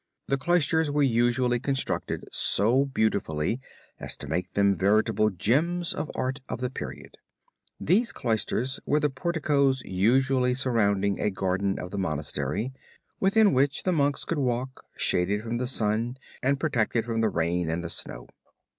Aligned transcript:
The 0.29 0.37
cloisters 0.39 0.89
were 0.89 1.03
usually 1.03 1.59
constructed 1.59 2.27
so 2.31 2.85
beautifully 2.85 3.61
as 3.99 4.17
to 4.17 4.27
make 4.27 4.51
them 4.55 4.75
veritable 4.75 5.29
gems 5.29 5.93
of 5.93 6.07
the 6.07 6.17
art 6.17 6.39
of 6.49 6.59
the 6.59 6.71
period. 6.71 7.19
These 7.79 8.11
cloisters 8.11 8.79
were 8.87 8.99
the 8.99 9.11
porticos 9.11 9.81
usually 9.85 10.55
surrounding 10.55 11.19
a 11.19 11.29
garden 11.29 11.77
of 11.77 11.91
the 11.91 11.99
monastery 11.99 12.73
within 13.19 13.53
which 13.53 13.83
the 13.83 13.91
Monks 13.91 14.25
could 14.25 14.39
walk, 14.39 14.83
shaded 14.97 15.43
from 15.43 15.59
the 15.59 15.67
sun, 15.67 16.17
and 16.41 16.59
protected 16.59 17.05
from 17.05 17.21
the 17.21 17.29
rain 17.29 17.69
and 17.69 17.83
the 17.83 17.87
snow. 17.91 18.27